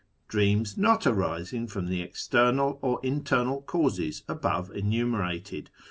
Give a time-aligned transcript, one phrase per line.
[0.29, 5.69] DREAM.S NOT ARISING FROM THE EXTERNAL OR INTERNAL CaUSES ABOVE ENUMERATED.